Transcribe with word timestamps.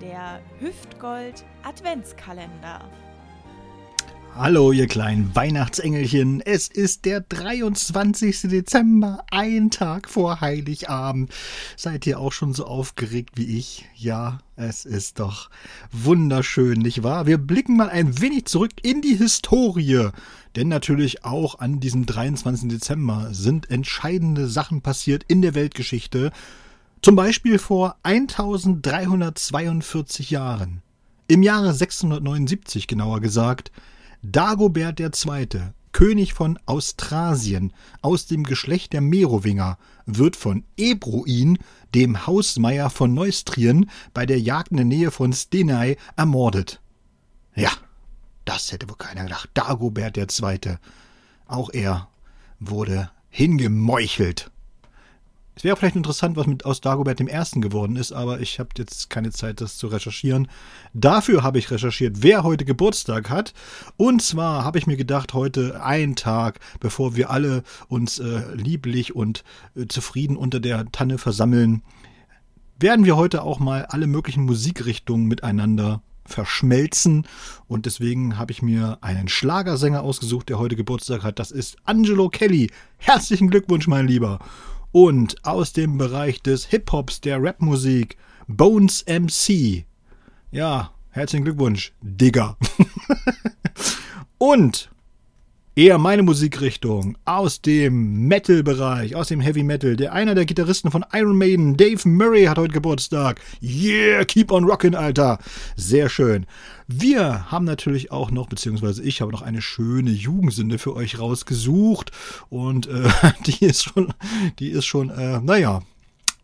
der 0.00 0.40
Hüftgold 0.60 1.44
Adventskalender. 1.62 2.88
Hallo, 4.34 4.70
ihr 4.70 4.86
kleinen 4.86 5.34
Weihnachtsengelchen. 5.34 6.40
Es 6.40 6.68
ist 6.68 7.06
der 7.06 7.22
23. 7.22 8.42
Dezember, 8.42 9.24
ein 9.32 9.70
Tag 9.70 10.08
vor 10.08 10.40
Heiligabend. 10.40 11.32
Seid 11.76 12.06
ihr 12.06 12.20
auch 12.20 12.30
schon 12.30 12.54
so 12.54 12.64
aufgeregt 12.66 13.30
wie 13.34 13.58
ich? 13.58 13.86
Ja, 13.96 14.38
es 14.54 14.84
ist 14.84 15.18
doch 15.18 15.50
wunderschön, 15.90 16.78
nicht 16.78 17.02
wahr? 17.02 17.26
Wir 17.26 17.38
blicken 17.38 17.76
mal 17.76 17.90
ein 17.90 18.20
wenig 18.20 18.44
zurück 18.44 18.72
in 18.82 19.02
die 19.02 19.16
Historie. 19.16 20.10
Denn 20.54 20.68
natürlich 20.68 21.24
auch 21.24 21.58
an 21.58 21.80
diesem 21.80 22.06
23. 22.06 22.68
Dezember 22.68 23.30
sind 23.32 23.70
entscheidende 23.70 24.46
Sachen 24.46 24.82
passiert 24.82 25.24
in 25.26 25.42
der 25.42 25.54
Weltgeschichte. 25.54 26.30
Zum 27.00 27.14
Beispiel 27.14 27.60
vor 27.60 27.96
1342 28.02 30.30
Jahren. 30.30 30.82
Im 31.28 31.42
Jahre 31.42 31.72
679 31.72 32.88
genauer 32.88 33.20
gesagt, 33.20 33.70
Dagobert 34.22 34.98
II., 34.98 35.46
König 35.92 36.34
von 36.34 36.58
Austrasien, 36.66 37.72
aus 38.02 38.26
dem 38.26 38.44
Geschlecht 38.44 38.92
der 38.92 39.00
Merowinger, 39.00 39.78
wird 40.06 40.36
von 40.36 40.64
Ebroin, 40.76 41.58
dem 41.94 42.26
Hausmeier 42.26 42.90
von 42.90 43.14
Neustrien, 43.14 43.88
bei 44.12 44.26
der 44.26 44.40
Jagd 44.40 44.72
in 44.72 44.78
der 44.78 44.86
Nähe 44.86 45.10
von 45.10 45.32
Stenai 45.32 45.96
ermordet. 46.16 46.80
Ja, 47.54 47.70
das 48.44 48.72
hätte 48.72 48.88
wohl 48.88 48.96
keiner 48.96 49.24
gedacht. 49.24 49.50
Dagobert 49.54 50.16
II. 50.16 50.76
Auch 51.46 51.70
er 51.70 52.08
wurde 52.58 53.10
hingemeuchelt. 53.30 54.50
Es 55.58 55.64
wäre 55.64 55.74
vielleicht 55.74 55.96
interessant, 55.96 56.36
was 56.36 56.46
mit 56.46 56.64
aus 56.64 56.80
Dagobert 56.80 57.18
dem 57.18 57.26
Ersten 57.26 57.60
geworden 57.60 57.96
ist, 57.96 58.12
aber 58.12 58.38
ich 58.38 58.60
habe 58.60 58.68
jetzt 58.78 59.10
keine 59.10 59.32
Zeit, 59.32 59.60
das 59.60 59.76
zu 59.76 59.88
recherchieren. 59.88 60.46
Dafür 60.94 61.42
habe 61.42 61.58
ich 61.58 61.72
recherchiert, 61.72 62.22
wer 62.22 62.44
heute 62.44 62.64
Geburtstag 62.64 63.28
hat. 63.28 63.54
Und 63.96 64.22
zwar 64.22 64.62
habe 64.62 64.78
ich 64.78 64.86
mir 64.86 64.96
gedacht, 64.96 65.34
heute 65.34 65.82
ein 65.82 66.14
Tag, 66.14 66.60
bevor 66.78 67.16
wir 67.16 67.30
alle 67.30 67.64
uns 67.88 68.20
äh, 68.20 68.54
lieblich 68.54 69.16
und 69.16 69.42
äh, 69.74 69.86
zufrieden 69.88 70.36
unter 70.36 70.60
der 70.60 70.92
Tanne 70.92 71.18
versammeln, 71.18 71.82
werden 72.78 73.04
wir 73.04 73.16
heute 73.16 73.42
auch 73.42 73.58
mal 73.58 73.84
alle 73.86 74.06
möglichen 74.06 74.44
Musikrichtungen 74.44 75.26
miteinander 75.26 76.02
verschmelzen. 76.24 77.26
Und 77.66 77.84
deswegen 77.84 78.38
habe 78.38 78.52
ich 78.52 78.62
mir 78.62 78.98
einen 79.00 79.26
Schlagersänger 79.26 80.02
ausgesucht, 80.02 80.50
der 80.50 80.60
heute 80.60 80.76
Geburtstag 80.76 81.24
hat. 81.24 81.40
Das 81.40 81.50
ist 81.50 81.78
Angelo 81.84 82.28
Kelly. 82.28 82.70
Herzlichen 82.98 83.50
Glückwunsch, 83.50 83.88
mein 83.88 84.06
Lieber 84.06 84.38
und 84.92 85.44
aus 85.44 85.72
dem 85.72 85.98
Bereich 85.98 86.42
des 86.42 86.66
Hip-Hops, 86.66 87.20
der 87.20 87.42
Rapmusik, 87.42 88.16
Bones 88.46 89.04
MC. 89.06 89.84
Ja, 90.50 90.92
herzlichen 91.10 91.44
Glückwunsch, 91.44 91.92
Digger. 92.00 92.56
und 94.38 94.90
eher 95.78 95.96
meine 95.96 96.24
Musikrichtung 96.24 97.16
aus 97.24 97.62
dem 97.62 98.26
Metal-Bereich, 98.26 99.14
aus 99.14 99.28
dem 99.28 99.40
Heavy 99.40 99.62
Metal. 99.62 99.94
Der 99.94 100.12
einer 100.12 100.34
der 100.34 100.44
Gitarristen 100.44 100.90
von 100.90 101.04
Iron 101.12 101.38
Maiden, 101.38 101.76
Dave 101.76 102.08
Murray, 102.08 102.46
hat 102.46 102.58
heute 102.58 102.72
Geburtstag. 102.72 103.40
Yeah, 103.62 104.24
keep 104.24 104.50
on 104.50 104.64
rockin', 104.64 104.96
Alter. 104.96 105.38
Sehr 105.76 106.08
schön. 106.08 106.46
Wir 106.88 107.52
haben 107.52 107.64
natürlich 107.64 108.10
auch 108.10 108.32
noch, 108.32 108.48
beziehungsweise 108.48 109.04
ich 109.04 109.20
habe 109.20 109.30
noch 109.30 109.42
eine 109.42 109.62
schöne 109.62 110.10
Jugendsünde 110.10 110.78
für 110.78 110.96
euch 110.96 111.20
rausgesucht. 111.20 112.10
Und 112.50 112.88
äh, 112.88 113.08
die 113.46 113.64
ist 113.64 113.84
schon, 113.84 114.12
die 114.58 114.70
ist 114.70 114.84
schon, 114.84 115.10
äh, 115.10 115.38
naja, 115.40 115.82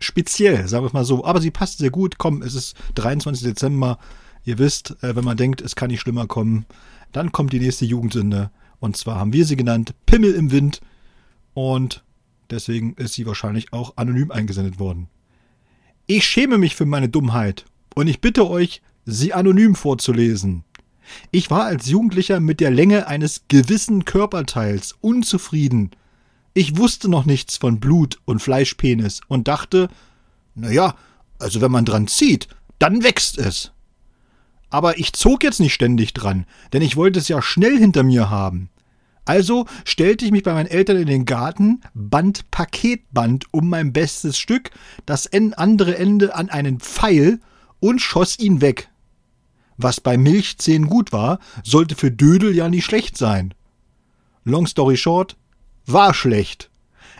speziell, 0.00 0.66
sagen 0.66 0.82
wir 0.82 0.88
es 0.88 0.92
mal 0.92 1.04
so. 1.04 1.24
Aber 1.24 1.40
sie 1.40 1.52
passt 1.52 1.78
sehr 1.78 1.90
gut. 1.90 2.18
Komm, 2.18 2.42
es 2.42 2.56
ist 2.56 2.76
23. 2.96 3.44
Dezember. 3.44 4.00
Ihr 4.44 4.58
wisst, 4.58 4.96
äh, 5.04 5.14
wenn 5.14 5.24
man 5.24 5.36
denkt, 5.36 5.60
es 5.60 5.76
kann 5.76 5.90
nicht 5.90 6.00
schlimmer 6.00 6.26
kommen, 6.26 6.66
dann 7.12 7.30
kommt 7.30 7.52
die 7.52 7.60
nächste 7.60 7.84
Jugendsünde. 7.84 8.50
Und 8.80 8.96
zwar 8.96 9.16
haben 9.16 9.32
wir 9.32 9.44
sie 9.44 9.56
genannt 9.56 9.94
Pimmel 10.06 10.34
im 10.34 10.50
Wind. 10.50 10.80
Und 11.54 12.02
deswegen 12.50 12.94
ist 12.94 13.14
sie 13.14 13.26
wahrscheinlich 13.26 13.72
auch 13.72 13.96
anonym 13.96 14.30
eingesendet 14.30 14.78
worden. 14.78 15.08
Ich 16.06 16.24
schäme 16.24 16.58
mich 16.58 16.74
für 16.74 16.86
meine 16.86 17.08
Dummheit 17.08 17.66
und 17.94 18.08
ich 18.08 18.20
bitte 18.20 18.50
euch, 18.50 18.82
sie 19.04 19.32
anonym 19.32 19.74
vorzulesen. 19.74 20.64
Ich 21.30 21.50
war 21.50 21.64
als 21.64 21.86
Jugendlicher 21.86 22.40
mit 22.40 22.60
der 22.60 22.70
Länge 22.70 23.06
eines 23.06 23.44
gewissen 23.48 24.04
Körperteils 24.04 24.96
unzufrieden. 25.00 25.90
Ich 26.54 26.76
wusste 26.76 27.08
noch 27.08 27.26
nichts 27.26 27.56
von 27.56 27.80
Blut 27.80 28.18
und 28.24 28.40
Fleischpenis 28.40 29.20
und 29.28 29.48
dachte, 29.48 29.88
na 30.54 30.70
ja, 30.70 30.94
also 31.38 31.60
wenn 31.60 31.70
man 31.70 31.84
dran 31.84 32.06
zieht, 32.06 32.48
dann 32.78 33.02
wächst 33.02 33.38
es. 33.38 33.72
Aber 34.70 34.98
ich 34.98 35.12
zog 35.12 35.42
jetzt 35.42 35.60
nicht 35.60 35.74
ständig 35.74 36.14
dran, 36.14 36.46
denn 36.72 36.82
ich 36.82 36.96
wollte 36.96 37.18
es 37.18 37.28
ja 37.28 37.42
schnell 37.42 37.76
hinter 37.76 38.02
mir 38.02 38.30
haben. 38.30 38.70
Also 39.24 39.66
stellte 39.84 40.24
ich 40.24 40.30
mich 40.30 40.42
bei 40.42 40.54
meinen 40.54 40.66
Eltern 40.66 40.96
in 40.96 41.06
den 41.06 41.24
Garten, 41.24 41.82
band 41.94 42.50
Paketband 42.50 43.52
um 43.52 43.68
mein 43.68 43.92
bestes 43.92 44.38
Stück, 44.38 44.70
das 45.06 45.28
andere 45.56 45.96
Ende 45.98 46.34
an 46.34 46.48
einen 46.48 46.80
Pfeil 46.80 47.40
und 47.80 48.00
schoss 48.00 48.38
ihn 48.38 48.60
weg. 48.60 48.88
Was 49.76 50.00
bei 50.00 50.16
Milchzähnen 50.16 50.88
gut 50.88 51.12
war, 51.12 51.38
sollte 51.64 51.94
für 51.94 52.10
Dödel 52.10 52.54
ja 52.54 52.68
nicht 52.68 52.84
schlecht 52.84 53.16
sein. 53.16 53.54
Long 54.44 54.66
story 54.66 54.96
short, 54.96 55.36
war 55.86 56.12
schlecht. 56.12 56.70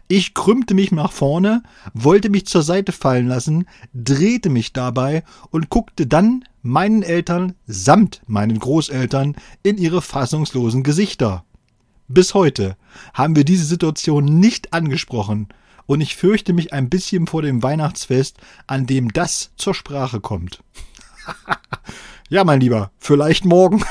Ich 0.09 0.35
krümmte 0.35 0.75
mich 0.75 0.91
nach 0.91 1.13
vorne, 1.13 1.63
wollte 1.95 2.31
mich 2.31 2.47
zur 2.47 2.63
Seite 2.63 2.91
fallen 2.91 3.29
lassen, 3.29 3.67
drehte 3.95 4.51
mich 4.51 4.73
dabei 4.73 5.23
und 5.51 5.71
guckte 5.71 6.07
dann 6.07 6.45
meinen 6.63 7.03
Eltern 7.03 7.55
samt 7.67 8.23
meinen 8.27 8.59
Großeltern 8.59 9.37
in 9.63 9.79
ihre 9.79 10.03
fassungslosen 10.03 10.83
Gesichter. 10.83 11.45
Bis 12.09 12.35
heute 12.35 12.77
haben 13.15 13.37
wir 13.37 13.45
diese 13.45 13.65
Situation 13.65 14.25
nicht 14.25 14.73
angesprochen 14.73 15.49
und 15.87 16.01
ich 16.01 16.17
fürchte 16.17 16.53
mich 16.53 16.73
ein 16.73 16.89
bisschen 16.89 17.27
vor 17.27 17.43
dem 17.43 17.63
Weihnachtsfest, 17.63 18.39
an 18.67 18.87
dem 18.87 19.13
das 19.13 19.53
zur 19.57 19.75
Sprache 19.75 20.21
kommt. 20.21 20.63
ja, 22.29 22.45
mein 22.45 22.61
Lieber, 22.61 22.91
vielleicht 22.99 23.45
morgen. 23.45 23.85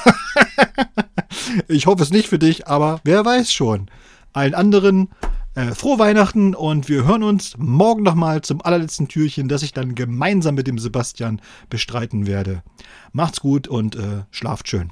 ich 1.67 1.85
hoffe 1.85 2.03
es 2.03 2.11
nicht 2.11 2.27
für 2.27 2.39
dich, 2.39 2.67
aber 2.67 3.01
wer 3.03 3.25
weiß 3.25 3.51
schon. 3.51 3.89
Allen 4.33 4.53
anderen 4.53 5.09
äh, 5.59 5.75
frohe 5.75 5.99
Weihnachten 5.99 6.55
und 6.55 6.87
wir 6.87 7.05
hören 7.05 7.21
uns 7.21 7.57
morgen 7.57 8.03
nochmal 8.03 8.41
zum 8.41 8.61
allerletzten 8.61 9.09
Türchen, 9.09 9.49
das 9.49 9.61
ich 9.61 9.73
dann 9.73 9.93
gemeinsam 9.93 10.55
mit 10.55 10.67
dem 10.67 10.79
Sebastian 10.79 11.41
bestreiten 11.69 12.27
werde. 12.27 12.63
Macht's 13.11 13.41
gut 13.41 13.67
und 13.67 13.95
äh, 13.95 14.23
schlaft 14.31 14.69
schön. 14.69 14.91